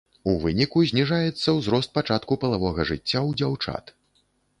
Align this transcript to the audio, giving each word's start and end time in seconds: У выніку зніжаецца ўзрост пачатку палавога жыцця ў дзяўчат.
У 0.29 0.31
выніку 0.43 0.79
зніжаецца 0.91 1.47
ўзрост 1.57 1.89
пачатку 1.97 2.33
палавога 2.45 2.87
жыцця 2.91 3.05
ў 3.05 3.29
дзяўчат. 3.43 3.85